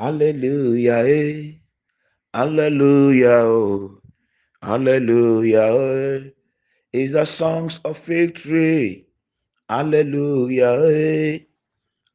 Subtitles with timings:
[0.00, 1.52] Hallelujah, eh.
[2.32, 4.00] Hallelujah, oh.
[4.62, 6.30] Hallelujah, eh.
[6.94, 9.08] Is the songs of victory.
[9.68, 11.38] Hallelujah, eh.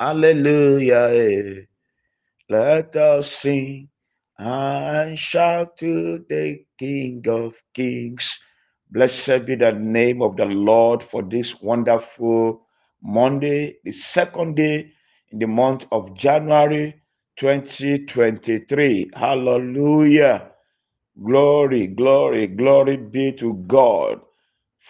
[0.00, 1.66] Hallelujah.
[2.50, 3.88] Let us sing
[4.38, 8.40] and shout to the King of Kings.
[8.90, 12.66] Blessed be the name of the Lord for this wonderful
[13.02, 14.90] Monday, the second day
[15.30, 17.00] in the month of January
[17.38, 19.10] 2023.
[19.14, 20.50] Hallelujah.
[21.24, 24.20] Glory, glory, glory be to God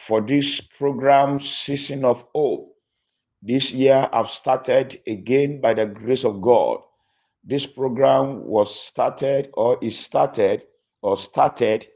[0.06, 2.74] for this program, Season of Hope.
[3.42, 6.80] This year I've started again by the grace of God.
[7.44, 10.64] This program was started or is started
[11.02, 11.86] or started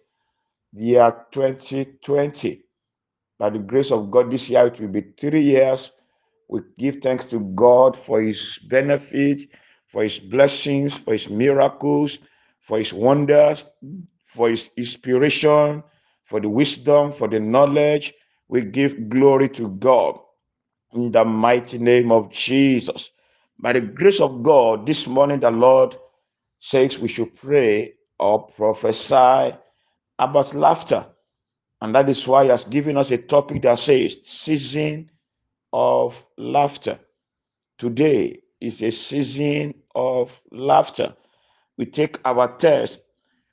[0.73, 2.63] the year 2020.
[3.39, 5.93] By the grace of God, this year it will be three years.
[6.49, 9.43] We give thanks to God for His benefit,
[9.93, 12.19] for His blessings, for His miracles,
[12.61, 13.67] for His wonders,
[14.27, 15.85] for His inspiration,
[16.25, 18.15] for the wisdom, for the knowledge.
[18.49, 20.19] We give glory to God
[20.95, 23.11] in the mighty name of Jesus.
[23.59, 25.97] By the grace of God, this morning the Lord
[26.61, 29.57] says we should pray or prophesy
[30.19, 31.07] about laughter.
[31.83, 35.11] And that is why He has given us a topic that says season
[35.73, 37.01] of laughter.
[37.79, 41.15] Today is a season of laughter.
[41.79, 43.01] We take our text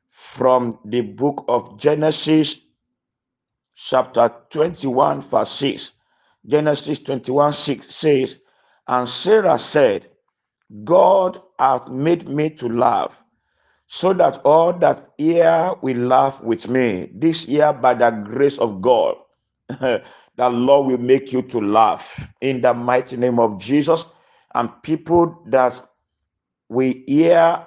[0.09, 2.59] from the book of Genesis,
[3.75, 5.91] chapter 21, verse 6.
[6.45, 8.37] Genesis 21 6 says,
[8.87, 10.09] And Sarah said,
[10.83, 13.23] God hath made me to laugh,
[13.87, 17.09] so that all that hear will laugh with me.
[17.13, 19.15] This year, by the grace of God,
[19.69, 20.01] the
[20.49, 24.05] Lord will make you to laugh in the mighty name of Jesus.
[24.55, 25.81] And people that
[26.69, 27.65] we hear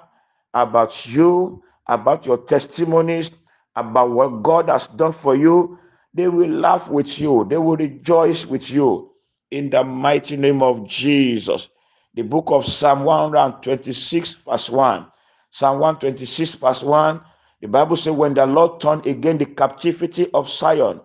[0.53, 3.31] about you, about your testimonies,
[3.75, 5.77] about what God has done for you,
[6.13, 7.45] they will laugh with you.
[7.49, 9.11] They will rejoice with you
[9.51, 11.69] in the mighty name of Jesus.
[12.15, 15.07] The book of Psalm 126, verse 1.
[15.51, 17.21] Psalm 126, verse 1.
[17.61, 21.01] The Bible says, When the Lord turned again the captivity of Zion,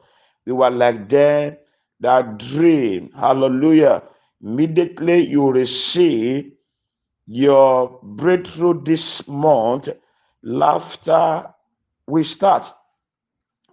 [0.46, 1.56] we were like them
[2.00, 3.10] that dream.
[3.16, 4.02] Hallelujah.
[4.42, 6.52] Immediately you receive
[7.28, 9.90] your breakthrough this month,
[10.42, 11.46] laughter
[12.06, 12.72] will start.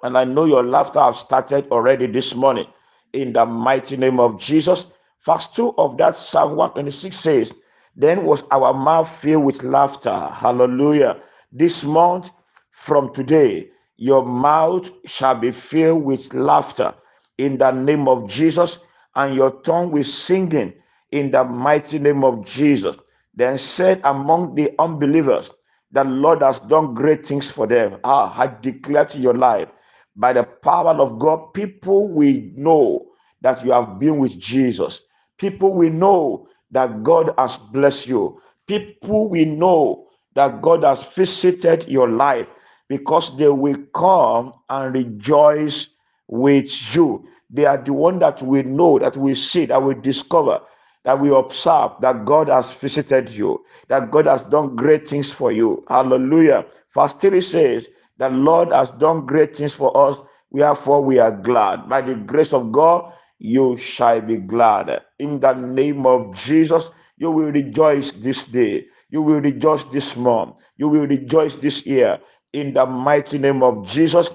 [0.04, 2.68] And I know your laughter have started already this morning.
[3.14, 4.86] In the mighty name of Jesus.
[5.26, 7.54] Verse 2 of that Psalm 126 says,
[7.96, 10.30] Then was our mouth filled with laughter.
[10.34, 11.22] Hallelujah.
[11.54, 12.32] This month
[12.72, 16.94] from today, your mouth shall be filled with laughter
[17.38, 18.80] in the name of Jesus,
[19.16, 20.74] and your tongue with singing
[21.12, 22.98] in the mighty name of Jesus.
[23.36, 25.52] Then said among the unbelievers,
[25.92, 28.00] The Lord has done great things for them.
[28.04, 29.70] Ah, I declare to your life,
[30.16, 33.08] by the power of God, people will know
[33.42, 35.02] that you have been with Jesus.
[35.38, 38.42] People will know that God has blessed you.
[38.68, 42.54] People will know that God has visited your life
[42.90, 45.88] because they will come and rejoice
[46.28, 47.28] with you.
[47.50, 50.62] They are the one that we know, that we see, that we discover,
[51.06, 55.52] that we observe that God has visited you, that God has done great things for
[55.52, 55.86] you.
[55.90, 56.66] Hallelujah.
[56.94, 60.18] Verse 3 says, The Lord has done great things for us,
[60.52, 61.90] wherefore we are glad.
[61.90, 65.02] By the grace of God, you shall be glad.
[65.20, 68.86] In the name of Jesus, you will rejoice this day.
[69.10, 70.56] You will rejoice this month.
[70.78, 72.20] You will rejoice this year.
[72.54, 74.30] In the mighty name of Jesus,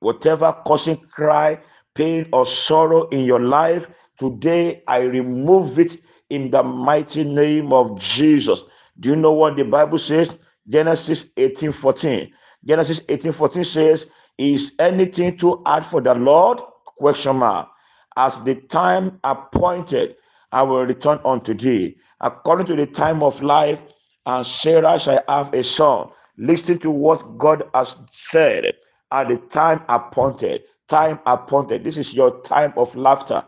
[0.00, 1.60] whatever causing cry,
[1.94, 3.88] pain, or sorrow in your life,
[4.22, 5.96] today I remove it
[6.30, 8.62] in the mighty name of Jesus.
[9.00, 10.30] Do you know what the Bible says?
[10.68, 12.30] Genesis 18 14.
[12.64, 14.06] Genesis 18 14 says,
[14.38, 16.60] Is anything too hard for the Lord?
[16.98, 17.68] Question mark.
[18.16, 20.14] As the time appointed,
[20.52, 21.96] I will return unto thee.
[22.20, 23.80] According to the time of life,
[24.26, 26.08] and Sarah shall have a son.
[26.38, 28.66] Listen to what God has said
[29.10, 30.62] at the time appointed.
[30.88, 31.82] Time appointed.
[31.84, 33.42] This is your time of laughter.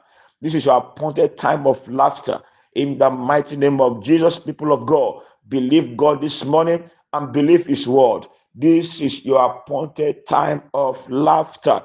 [0.44, 2.38] This is your appointed time of laughter.
[2.74, 7.64] In the mighty name of Jesus, people of God, believe God this morning and believe
[7.64, 8.26] His word.
[8.54, 11.80] This is your appointed time of laughter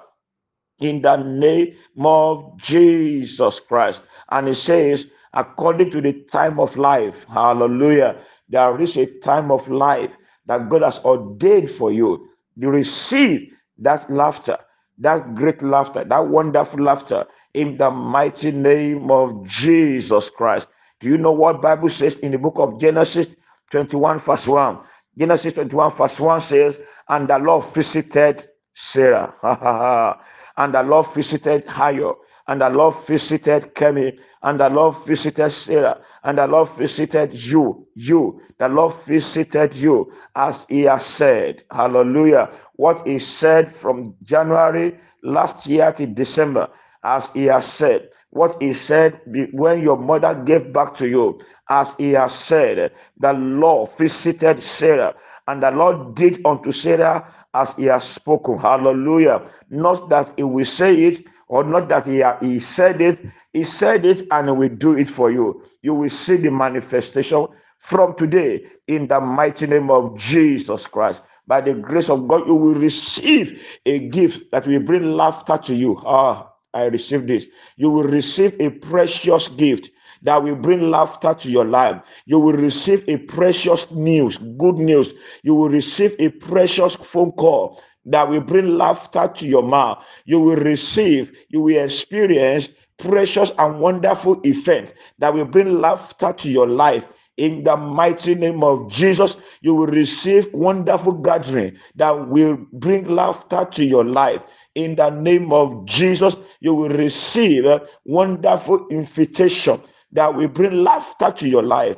[0.79, 4.01] in the name of Jesus Christ.
[4.29, 9.69] And it says, according to the time of life, hallelujah, there is a time of
[9.69, 10.17] life
[10.47, 12.27] that God has ordained for you.
[12.57, 14.57] You receive that laughter,
[14.97, 17.25] that great laughter, that wonderful laughter
[17.59, 20.69] in the mighty name of Jesus Christ.
[21.01, 23.27] Do you know what Bible says in the book of Genesis
[23.71, 24.79] 21, verse 1.
[25.17, 26.79] Genesis 21, verse 1 says,
[27.09, 29.33] And the Lord visited Sarah.
[30.57, 32.15] and the Lord visited Ayo.
[32.47, 34.17] And the Lord visited Kemi.
[34.41, 36.00] And the Lord visited Sarah.
[36.23, 37.85] And the Lord visited you.
[37.95, 38.41] You.
[38.57, 41.63] The Lord visited you as he has said.
[41.71, 42.50] Hallelujah.
[42.75, 46.69] What he said from January last year to December
[47.04, 48.10] as he has said.
[48.31, 49.22] What he said
[49.54, 55.16] when your mother gave back to you, as he has said, the Lord visited Sarah,
[55.48, 58.57] and the Lord did unto Sarah as he has spoken.
[58.57, 59.50] Hallelujah.
[59.69, 63.19] Not that he will say it, or not that he, he said it,
[63.54, 65.63] he said it and will do it for you.
[65.81, 67.48] You will see the manifestation
[67.80, 71.24] from today in the mighty name of Jesus Christ.
[71.48, 75.75] By the grace of God, you will receive a gift that will bring laughter to
[75.75, 75.98] you.
[76.06, 77.48] Ah, I receive this.
[77.77, 79.89] You will receive a precious gift
[80.24, 82.01] that will bring laughter to your life.
[82.25, 85.13] You will receive a precious news, good news.
[85.44, 90.04] You will receive a precious phone call that will bring laughter to your mouth.
[90.25, 96.50] You will receive, you will experience precious and wonderful event that will bring laughter to
[96.50, 97.04] your life.
[97.38, 103.66] In the mighty name of Jesus, you will receive wonderful gathering that will bring laughter
[103.71, 104.44] to your life
[104.80, 109.81] in the name of Jesus, you will receive a wonderful invitation
[110.14, 111.98] that will bring laughter to your life.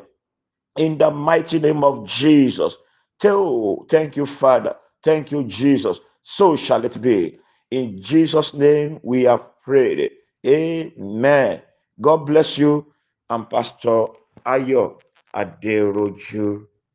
[0.78, 2.76] In the mighty name of Jesus.
[3.20, 4.76] Tell, thank you, Father.
[5.04, 6.00] Thank you, Jesus.
[6.24, 7.40] So shall it be.
[7.72, 10.12] In Jesus' name we have prayed.
[10.48, 11.62] Amen.
[12.02, 12.88] God bless you.
[13.30, 14.08] I'm Pastor
[14.46, 15.00] Ayo
[15.36, 16.68] Aderoju.